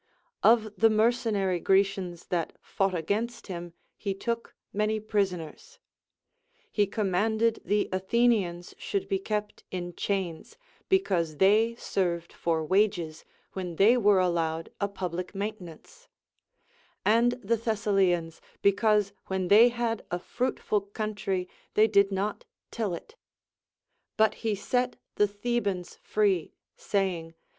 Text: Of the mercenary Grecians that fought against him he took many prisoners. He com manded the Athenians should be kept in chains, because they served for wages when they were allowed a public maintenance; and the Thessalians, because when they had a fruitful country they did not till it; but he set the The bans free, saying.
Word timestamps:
Of 0.41 0.73
the 0.77 0.89
mercenary 0.89 1.59
Grecians 1.59 2.25
that 2.29 2.53
fought 2.63 2.95
against 2.95 3.45
him 3.45 3.73
he 3.95 4.15
took 4.15 4.55
many 4.73 4.99
prisoners. 4.99 5.77
He 6.71 6.87
com 6.87 7.09
manded 7.11 7.63
the 7.63 7.87
Athenians 7.91 8.73
should 8.79 9.07
be 9.07 9.19
kept 9.19 9.63
in 9.69 9.93
chains, 9.93 10.57
because 10.89 11.37
they 11.37 11.75
served 11.75 12.33
for 12.33 12.65
wages 12.65 13.25
when 13.53 13.75
they 13.75 13.95
were 13.95 14.17
allowed 14.17 14.71
a 14.81 14.87
public 14.87 15.35
maintenance; 15.35 16.07
and 17.05 17.33
the 17.43 17.55
Thessalians, 17.55 18.41
because 18.63 19.13
when 19.27 19.49
they 19.49 19.69
had 19.69 20.03
a 20.09 20.17
fruitful 20.17 20.81
country 20.81 21.47
they 21.75 21.85
did 21.87 22.11
not 22.11 22.43
till 22.71 22.95
it; 22.95 23.15
but 24.17 24.33
he 24.41 24.55
set 24.55 24.95
the 25.17 25.27
The 25.27 25.59
bans 25.59 25.99
free, 26.01 26.55
saying. 26.75 27.35